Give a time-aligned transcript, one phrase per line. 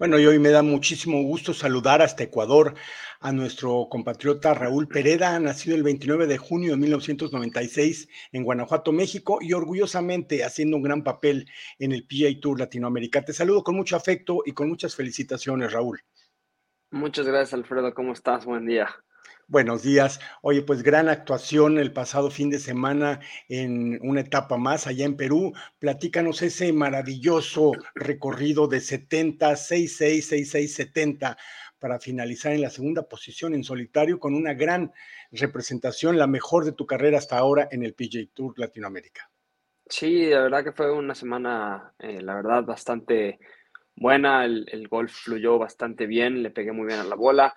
[0.00, 2.72] Bueno, y hoy me da muchísimo gusto saludar hasta Ecuador
[3.20, 9.40] a nuestro compatriota Raúl Pereda, nacido el 29 de junio de 1996 en Guanajuato, México,
[9.42, 11.46] y orgullosamente haciendo un gran papel
[11.78, 13.22] en el PGA Tour Latinoamérica.
[13.22, 16.00] Te saludo con mucho afecto y con muchas felicitaciones, Raúl.
[16.90, 17.92] Muchas gracias, Alfredo.
[17.92, 18.46] ¿Cómo estás?
[18.46, 18.88] Buen día.
[19.50, 20.20] Buenos días.
[20.42, 25.16] Oye, pues gran actuación el pasado fin de semana en una etapa más allá en
[25.16, 25.52] Perú.
[25.80, 31.36] Platícanos ese maravilloso recorrido de 70, 66, 66, 70
[31.80, 34.92] para finalizar en la segunda posición en solitario con una gran
[35.32, 39.32] representación, la mejor de tu carrera hasta ahora en el PJ Tour Latinoamérica.
[39.84, 43.40] Sí, la verdad que fue una semana, eh, la verdad, bastante
[43.96, 44.44] buena.
[44.44, 47.52] El, el golf fluyó bastante bien, le pegué muy bien a la bola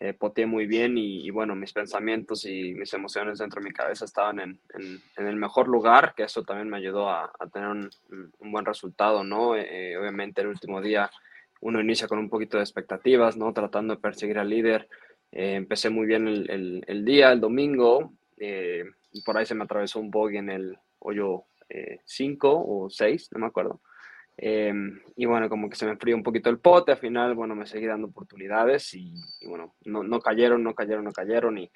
[0.00, 4.04] eh, poteé muy bien y, bueno, mis pensamientos y mis emociones dentro de mi cabeza
[4.04, 7.90] estaban en, en, el mejor lugar, que eso también me ayudó a, a tener un,
[8.38, 9.54] un, buen resultado, ¿no?
[9.54, 11.10] Eh, obviamente el último día
[11.60, 13.52] uno inicia con un poquito de expectativas, ¿no?
[13.52, 14.88] Tratando de perseguir al líder.
[15.30, 19.62] Eh, empecé muy bien el, el, el, día, el domingo, y por ahí se me
[19.64, 21.44] atravesó un bogey en el hoyo
[22.04, 23.80] 5 o 6, no me acuerdo.
[24.36, 27.54] Em, y bueno, como que se me enfrió un poquito el pote, al final, bueno,
[27.54, 29.14] me seguí dando oportunidades y,
[29.46, 31.70] bueno, no, no, cayeron, no cayeron, no cayeron y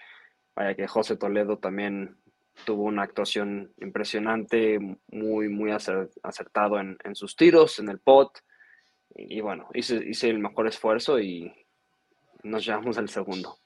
[0.55, 2.17] vaya que José Toledo también
[2.65, 8.39] tuvo una actuación impresionante, muy, muy acertado en, en sus tiros, en el pot
[9.15, 11.53] y, y bueno, hice, hice el mejor esfuerzo y
[12.43, 13.59] nos llevamos al segundo.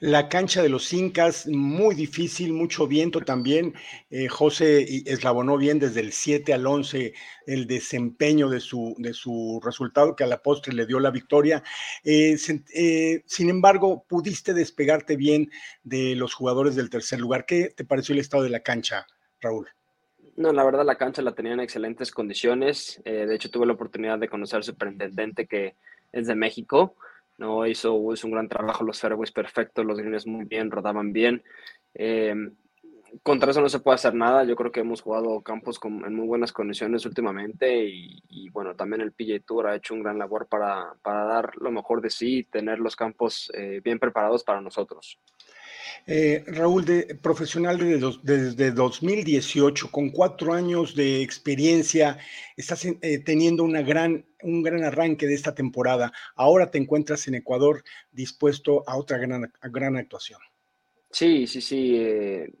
[0.00, 3.74] La cancha de los Incas, muy difícil, mucho viento también.
[4.10, 7.14] Eh, José eslabonó bien desde el 7 al 11
[7.46, 11.62] el desempeño de su, de su resultado, que a la postre le dio la victoria.
[12.04, 12.36] Eh,
[12.74, 15.50] eh, sin embargo, pudiste despegarte bien
[15.82, 17.46] de los jugadores del tercer lugar.
[17.46, 19.06] ¿Qué te pareció el estado de la cancha,
[19.40, 19.68] Raúl?
[20.36, 23.00] No, la verdad la cancha la tenía en excelentes condiciones.
[23.04, 25.76] de hecho, tuve la oportunidad de conocer al superintendente que
[26.12, 26.96] es de México.
[27.38, 27.66] ¿No?
[27.66, 31.42] Hizo, un gran trabajo, los fairways perfectos, los greens muy bien, rodaban bien.
[31.94, 32.34] Eh,
[33.22, 34.44] contra eso no se puede hacer nada.
[34.44, 38.74] Yo creo que hemos jugado campos con, en muy buenas condiciones últimamente y, y, bueno,
[38.74, 42.10] también el PJ Tour ha hecho un gran labor para, para dar lo mejor de
[42.10, 45.18] sí y tener los campos eh, bien preparados para nosotros.
[46.06, 52.18] Eh, Raúl, de, profesional desde, desde, 2018, con cuatro años de experiencia,
[52.56, 56.12] estás eh, teniendo una gran, un gran arranque de esta temporada.
[56.36, 57.82] Ahora te encuentras en Ecuador
[58.12, 60.40] dispuesto a otra gran, gran actuación.
[61.10, 61.96] Sí, sí, sí.
[61.96, 62.52] Eh,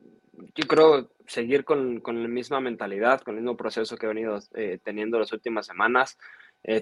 [0.54, 4.38] yo creo seguir con, con, la misma mentalidad, con el mismo proceso que he venido
[4.82, 6.18] teniendo las últimas semanas.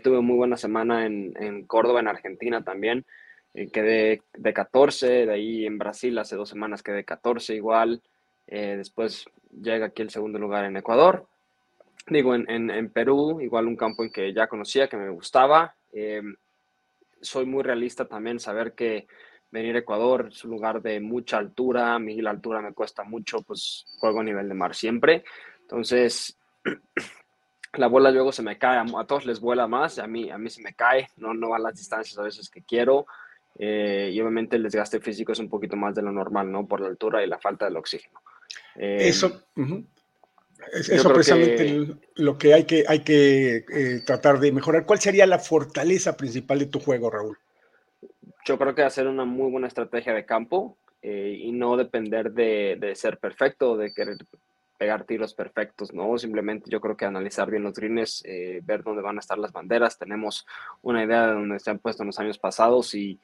[0.03, 3.05] Tuve muy buena semana en Córdoba, en Argentina también.
[3.55, 8.03] Eh, quedé de 14, de ahí en Brasil hace dos semanas quedé 14 igual.
[8.47, 11.27] Eh, después llega aquí el segundo lugar en Ecuador.
[12.07, 15.75] Digo, en, en, en, Perú, igual un campo en que ya conocía, que me gustaba.
[15.93, 16.23] Eh,
[17.21, 19.07] soy muy realista también, saber que
[19.51, 23.05] venir a Ecuador es un lugar de mucha altura, a mí la altura me cuesta
[23.05, 25.25] mucho, pues juego a nivel de mar siempre.
[25.61, 26.37] Entonces,
[27.75, 30.51] la bola luego se me cae, a, todos les vuela más, a mí, a mí
[30.51, 33.07] se me cae, no, no van las distancias a veces que quiero.
[33.59, 36.67] Eh, y obviamente el desgaste físico es un poquito más de lo normal, ¿no?
[36.67, 38.21] Por la altura y la falta del oxígeno.
[38.77, 39.87] Eh, eso, uh -huh.
[40.73, 44.87] eso precisamente que, lo que hay que, hay que eh, tratar de mejorar.
[44.87, 47.39] ¿Cuál sería la fortaleza principal de tu juego, Raúl?
[48.45, 52.95] Yo creo que hacer una muy buena estrategia de campo y no depender de, de
[52.95, 54.19] ser perfecto, de querer
[54.83, 56.19] pegar tiros perfectos, ¿no?
[56.19, 59.53] Simplemente yo creo que analizar bien los greens, eh, ver dónde van a estar las
[59.53, 60.45] banderas, tenemos
[60.81, 63.21] una idea de dónde se han puesto en los años pasados y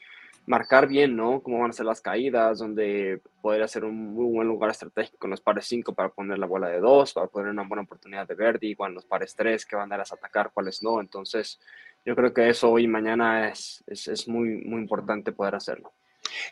[0.48, 1.42] marcar bien, ¿no?
[1.42, 5.32] Cómo van a ser las caídas, donde podría ser un muy buen lugar estratégico en
[5.32, 8.34] los pares 5 para poner la bola de 2, para poner una buena oportunidad de
[8.34, 11.00] verde, igual en los pares 3, qué banderas atacar, cuáles no.
[11.00, 11.60] Entonces,
[12.04, 15.92] yo creo que eso hoy y mañana es, es, es muy, muy importante poder hacerlo.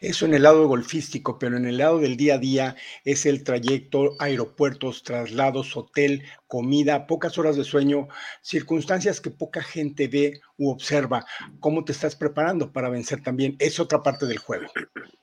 [0.00, 3.44] Eso en el lado golfístico, pero en el lado del día a día es el
[3.44, 8.08] trayecto, aeropuertos, traslados, hotel, comida, pocas horas de sueño,
[8.40, 11.24] circunstancias que poca gente ve u observa.
[11.60, 13.56] ¿Cómo te estás preparando para vencer también?
[13.58, 14.66] Es otra parte del juego.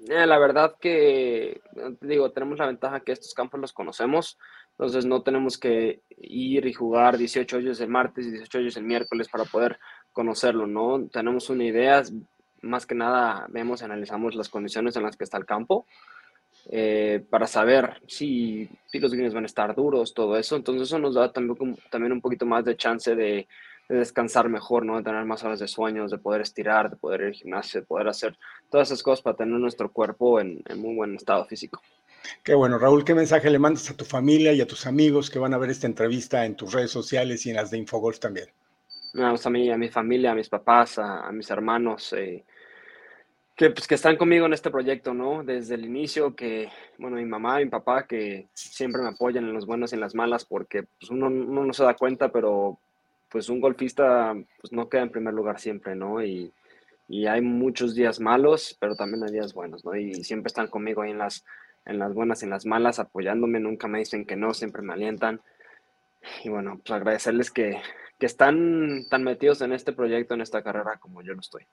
[0.09, 1.61] Eh, la verdad que,
[2.01, 4.37] digo, tenemos la ventaja que estos campos los conocemos,
[4.71, 8.83] entonces no tenemos que ir y jugar 18 hoyos el martes y 18 hoyos el
[8.83, 9.79] miércoles para poder
[10.11, 11.07] conocerlo, ¿no?
[11.07, 12.03] Tenemos una idea,
[12.63, 15.85] más que nada vemos y analizamos las condiciones en las que está el campo
[16.69, 20.55] eh, para saber si, si, los greens van a estar duros, todo eso.
[20.55, 23.47] Entonces eso nos da también, también un poquito más de chance de,
[23.89, 24.97] de, descansar mejor, ¿no?
[24.97, 27.87] de tener más horas de sueños, de poder estirar, de poder ir al gimnasio, de
[27.87, 28.37] poder hacer
[28.69, 31.81] todas esas cosas para tener nuestro cuerpo en, en muy buen estado físico.
[32.43, 35.39] Qué bueno, Raúl, ¿qué mensaje le mandas a tu familia y a tus amigos que
[35.39, 38.47] van a ver esta entrevista en tus redes sociales y en las de Infogolf también?
[39.15, 42.43] a mí, a mi familia, a mis papás, a, mis hermanos, eh,
[43.55, 45.43] que, pues, que están conmigo en este proyecto, ¿no?
[45.43, 49.65] Desde el inicio, que, bueno, mi mamá mi papá, que siempre me apoyan en los
[49.65, 52.79] buenos y en las malas, porque pues, uno, uno, no se da cuenta, pero
[53.29, 56.23] pues un golfista pues, no queda en primer lugar siempre, ¿no?
[56.23, 56.51] Y,
[57.07, 59.95] y hay muchos días malos, pero también hay días buenos, ¿no?
[59.95, 61.45] Y siempre están conmigo ahí en las,
[61.85, 64.93] en las buenas y en las malas, apoyándome, nunca me dicen que no, siempre me
[64.93, 65.41] alientan.
[66.43, 67.81] Y bueno, pues agradecerles que,
[68.19, 71.65] que están tan metidos en este proyecto, en esta carrera como yo lo estoy.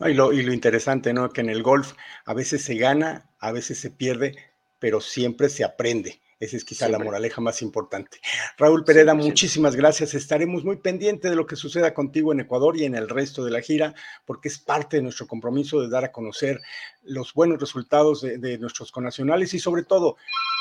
[0.00, 1.30] Y, lo, y lo interesante, ¿no?
[1.30, 1.92] Que en el golf
[2.24, 4.36] a veces se gana, a veces se pierde,
[4.78, 6.20] pero siempre se aprende.
[6.40, 8.18] Esa es quizá la moraleja más importante.
[8.56, 10.14] Raúl Pereda, muchísimas gracias.
[10.14, 13.50] Estaremos muy pendientes de lo que suceda contigo en Ecuador y en el resto de
[13.50, 13.94] la gira,
[14.24, 16.62] porque es parte de nuestro compromiso de dar a conocer
[17.02, 20.16] los buenos resultados de, de nuestros conacionales y sobre todo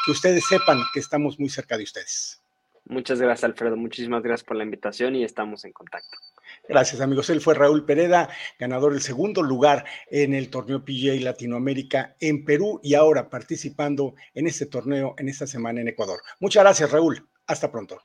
[0.06, 2.42] que ustedes sepan que estamos muy cerca de ustedes.
[2.90, 3.78] Muchas gracias, Alfredo.
[3.78, 6.18] Muchísimas gracias por la invitación y estamos en contacto.
[6.70, 7.32] Gracias, amigos.
[7.32, 8.30] Él fue Raúl Pereda,
[8.60, 14.46] ganador del segundo lugar en el torneo PGA Latinoamérica en Perú y ahora participando en
[14.46, 16.22] este torneo en esta semana en Ecuador.
[16.40, 17.28] Muchas gracias, Raúl.
[17.48, 18.00] Hasta pronto.